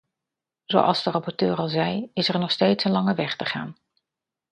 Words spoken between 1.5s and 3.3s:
al zei is er nog steeds een lange